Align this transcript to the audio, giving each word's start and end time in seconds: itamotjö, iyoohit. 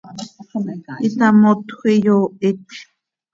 itamotjö, 1.07 1.77
iyoohit. 1.97 2.67